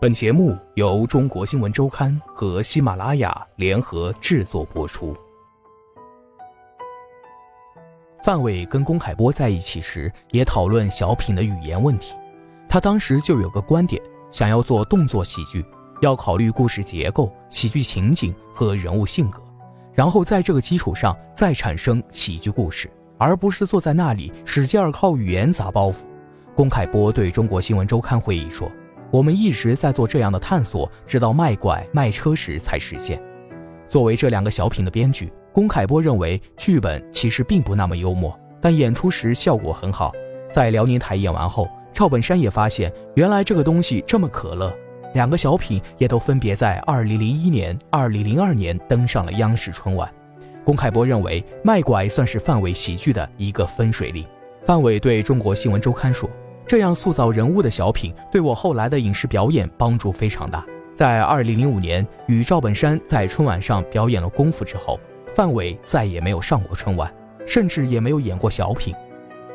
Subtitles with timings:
[0.00, 5.12] 本节目由中国新闻周刊和喜马拉雅联合制作播出。
[8.22, 12.14] 范伟跟龚凯波在一起时，也讨论小品的语言问题。
[12.68, 14.00] 他当时就有个观点，
[14.30, 15.66] 想要做动作喜剧，
[16.00, 19.42] 要考虑故事结构、喜剧情景和人物性格，
[19.92, 22.88] 然后在这个基础上再产生喜剧故事，
[23.18, 26.04] 而不是坐在那里使劲儿靠语言砸包袱。
[26.54, 28.70] 龚凯波对中国新闻周刊会议说。
[29.10, 33.20] 我们一直在做这样的探索，直到卖拐卖车时才实现。
[33.86, 40.12] 作为这两个小品的编剧，龚凯波认为剧本其实并不那么幽默，但演出时效果很好。
[40.52, 44.74] 在辽宁台演完后，赵本山也发现原来这个东西这么可乐。
[45.14, 50.06] 两个小品也都分别在2001年、2002年登上了央视春晚。
[50.64, 54.26] 龚凯波认为卖拐算是范伟喜剧的一个分水岭。
[54.66, 56.28] 范伟对中国新闻周刊说。
[56.68, 60.62] 这样塑造人物的小品，对我后来的影视表演帮助非常大。
[60.94, 65.00] 在二零零五年与赵本山在春晚上表演了《功夫》之后，
[65.34, 67.10] 范伟再也没有上过春晚，
[67.46, 68.94] 甚至也没有演过小品。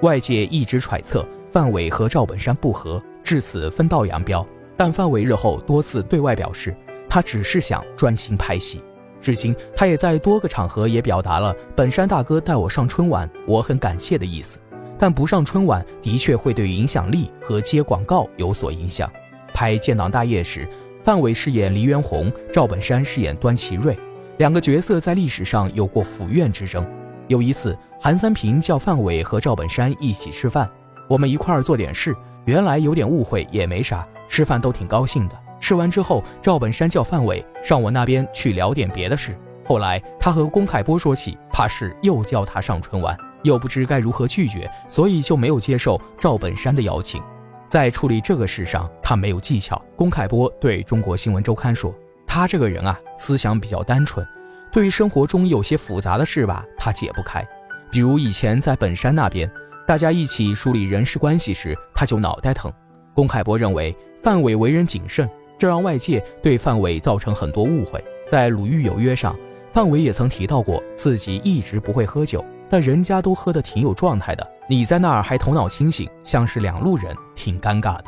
[0.00, 4.46] 外界一直揣测范伟和赵本山不和，至此分道扬镳。
[4.74, 6.74] 但范伟日后多次对外表示，
[7.10, 8.82] 他只是想专心拍戏。
[9.20, 14.58] 至今，他也在多个场合也表达了“本山大哥带我上春晚，我很感谢”的意思。
[15.02, 19.10] 但不上春晚的确会对影响力和接广告有所影响。
[19.52, 20.64] 拍《建党大业》时，
[21.02, 23.98] 范伟饰演黎元洪，赵本山饰演端祺瑞，
[24.38, 26.88] 两个角色在历史上有过府院之争。
[27.26, 30.70] 有一次，韩三平叫范伟和赵本山一起吃饭，
[31.08, 32.14] 我们一块儿做点事。
[32.44, 35.36] 原来有点误会也没啥，吃饭都挺高兴的。
[35.58, 39.36] 吃完之后，赵本山叫范伟上我那边去聊点别的事。
[39.64, 43.18] 后来他和龚凯波说起，怕是又叫他上春晚。
[43.42, 47.22] 又不知该如何拒绝，所以就没有接受赵本山的邀请。
[47.68, 49.80] 在处理这个事上，他没有技巧。
[49.96, 51.94] 龚凯波对中国新闻周刊说
[52.26, 54.26] ：“他这个人啊，思想比较单纯，
[54.70, 57.42] 对于生活中有些复杂的事吧，他解不开。
[57.90, 59.50] 比如以前在本山那边，
[59.86, 62.70] 大家一起梳理人事关系时，他就脑袋疼。”
[63.14, 68.02] 龚凯波认为范伟为人谨慎，这让外界对范伟造成很多误会。
[68.28, 69.34] 在《鲁豫有约》上，
[69.72, 72.44] 范伟也曾提到过自己一直不会喝酒。
[72.72, 78.04] 但人家都喝得挺有状态的，你在那儿还头脑清醒，像是两路人，挺尴尬的。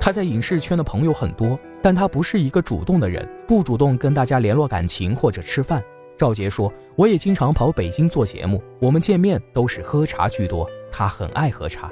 [0.00, 5.84] 他在影视圈的朋友很多，但他不是一个主动的人，不主动跟大家联络感情或者吃饭。
[6.16, 10.66] 赵杰说：“我也经常跑北京做节目，我们见面都是喝茶居多。
[10.90, 11.90] 他很爱喝茶。”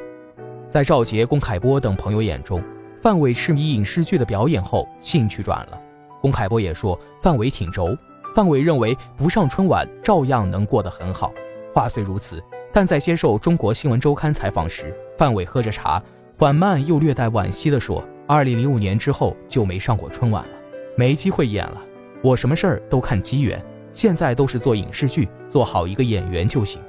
[0.70, 2.64] 在赵杰、龚凯波等朋友眼中，
[2.98, 5.78] 范伟痴迷影视剧的表演后，兴趣转了。
[6.22, 7.98] 龚凯波也说范伟挺轴，
[8.32, 11.32] 范伟认为不上春晚照样能过得很好。
[11.74, 12.40] 话虽如此，
[12.72, 16.00] 但在接受中国新闻周刊采访时，范伟喝着茶，
[16.38, 20.50] 缓慢又略带惋惜地说：“二零零五年之后就没上过春晚了，
[20.96, 21.82] 没机会演了。
[22.22, 23.60] 我什么事儿都看机缘，
[23.92, 26.80] 现在都是做影视剧，做好一个演员就行。”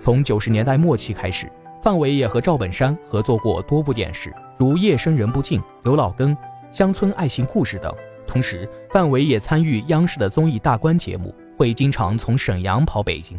[0.00, 1.48] 从九十年代末期开始，
[1.80, 6.36] 范伟也和赵本山合作过多部电视，如《夜深人不静》《刘老根》
[6.72, 7.94] 《乡村爱情故事》等。
[8.32, 13.38] 同时，范伟也参与央视的综艺大观节目，会经常从沈阳跑北京。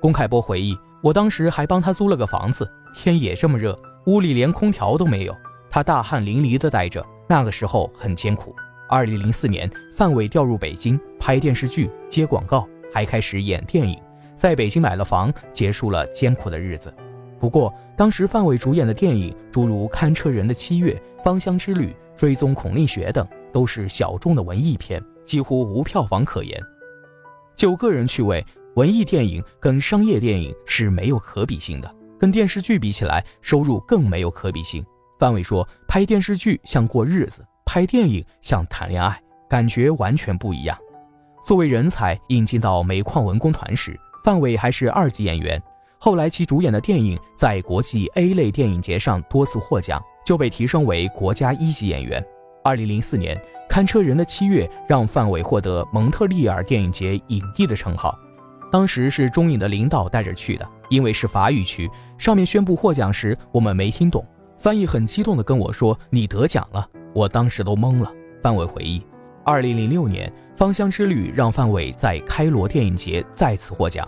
[0.00, 5.36] 龚凯波回忆，我当时还帮他租了个房子，天也这么热，屋里连空调都没有，
[5.68, 8.54] 他大汗淋漓的待着，那个时候很艰苦。
[8.88, 14.00] 二零零四年，范伟调入北京拍电视剧、接广告，还开始演电影，
[14.36, 16.94] 在北京买了房，结束了艰苦的日子。
[17.40, 20.92] 不过，当时范伟主演的电影，诸如《看车人的七月》
[21.24, 23.26] 《芳香之旅》《追踪孔令雪》等。
[23.52, 26.60] 都是小众的文艺片，几乎无票房可言。
[27.56, 28.44] 就个人趣味，
[28.76, 34.84] 文艺电影跟商业电影是没有可比性的，跟电视剧比起来，收入更没有可比性。
[35.18, 40.78] 范伟说，拍电视剧像过日子，拍电影像谈恋爱，感觉完全不一样。
[41.44, 45.60] 作为人才引进到煤矿文工团时，范伟还是二级演员。
[45.98, 52.24] 后来其主演的电影在国际 A 类电影节上多次获奖，就被提升为国家一级演员。
[52.68, 58.14] 二零零四年，看车人的七月让范伟获得蒙特利尔电影节影帝的称号。
[58.70, 64.22] 当时是中影的领导带着去的，因为是法语区，上面宣布获奖时我们没听懂，
[64.58, 68.12] 翻译很激动地跟我说：“你得奖了！”我当时都懵了。
[68.42, 69.02] 范伟回忆，
[69.46, 74.06] 二零零六年《芳香之旅》让范伟在开罗电影节再次获奖，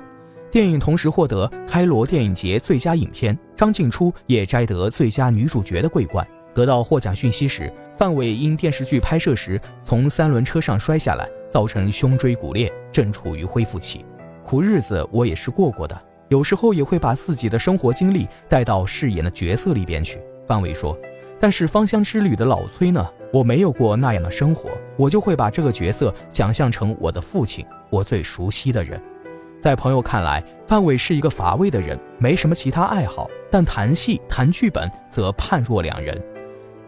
[0.53, 6.29] 电影同时获得开罗电影节最佳影片，张静初也摘得最佳女主角的桂冠。
[6.53, 14.07] 得到获奖讯息时，范伟因电视剧拍摄时从三轮车上摔下来，造成胸椎骨裂，正处于恢复期。
[14.43, 16.03] 苦日子我也是过过的。
[16.29, 20.19] 有时候也会把自己的生活经历带到饰演的角色里边去。
[20.47, 20.99] 范伟说
[21.39, 28.99] ：“但是芳香之旅的老崔呢，我没有过那样的生活，我就会把这个角色想象成我的父亲，我最熟悉的人。”
[29.61, 36.19] 在朋友看来，范伟是一个乏味的人，没什么其他爱好，但谈戏、谈剧本则判若两人。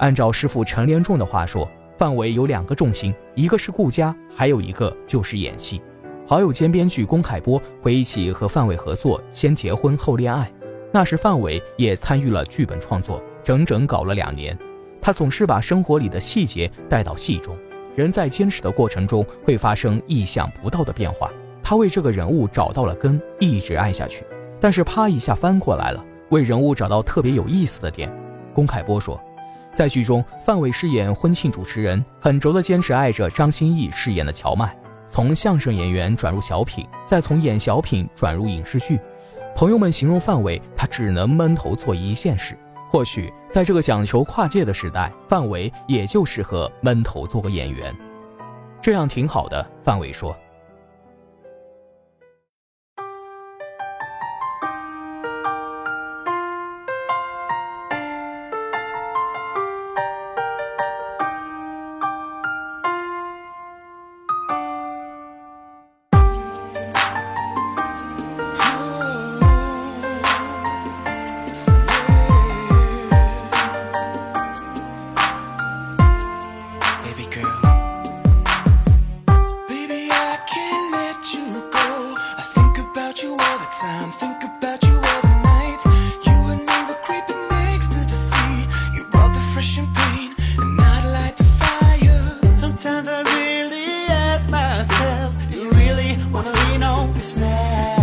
[0.03, 5.81] 按照师傅陈连仲的话说，范伟有两个重心，一个是顾家，还有一个就是演戏。
[6.27, 10.53] 好友兼编剧龚凯波回忆起和范伟合作《先结婚后恋爱》，
[10.93, 14.59] 那时范伟也参与了剧本创作，整整搞了两年。
[15.01, 17.57] 他总是把生活里的细节带到戏中，
[17.95, 21.31] 人在坚持的过程中会发生意想不到的变化。
[21.63, 24.25] 他为这个人物找到了根，一直爱下去。
[24.61, 28.13] 但是啪一下翻过来了，为人物找到特别有意思的点。
[28.53, 29.21] 龚凯波说，
[29.75, 34.77] 在剧中范伟饰演婚庆主持人，很轴的坚持爱着张歆艺饰演的乔麦。
[35.09, 38.99] 从相声演员转入小品，再从演小品转入影视剧，
[39.55, 42.57] 朋友们形容范伟，他只能闷头做一线事。
[42.89, 47.95] 或许在这个讲求跨界的时代，范伟也就适合闷头做个演员，
[48.81, 49.67] 这样挺好的。
[49.83, 50.37] 范伟说。
[77.33, 77.49] Baby,
[80.13, 82.15] I can't let you go.
[82.37, 84.11] I think about you all the time.
[84.11, 85.87] Think about you all the nights.
[86.27, 88.69] You and me were creeping next to the sea.
[88.95, 92.39] You brought the fresh and pain, and I'd light the fire.
[92.59, 98.02] Sometimes I really ask myself, Do you really wanna lean on this man?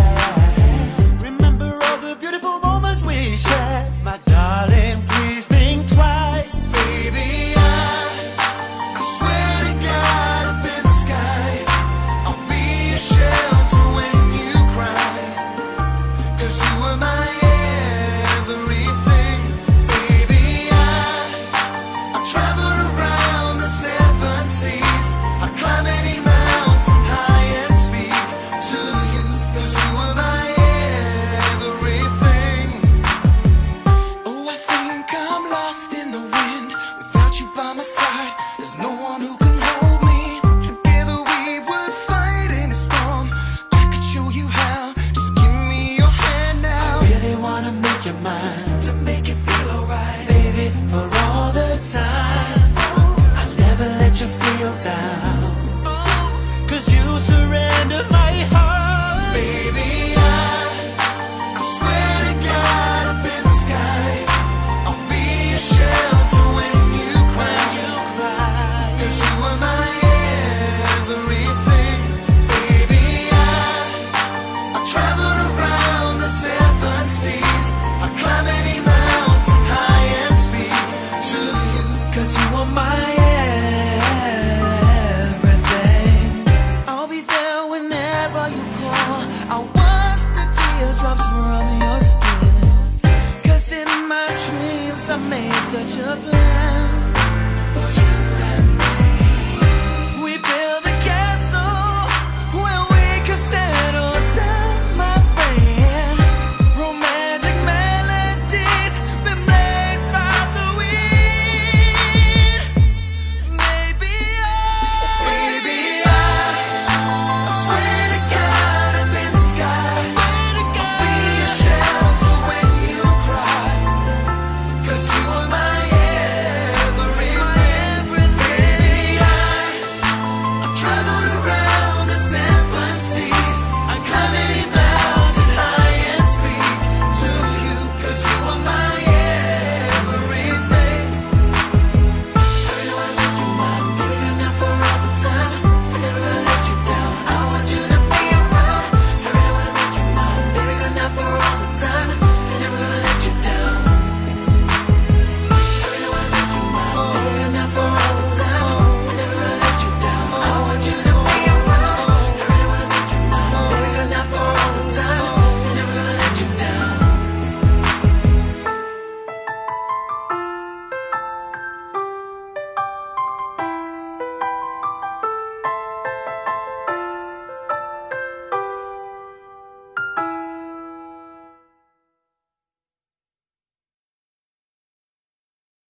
[95.70, 96.69] Such a plan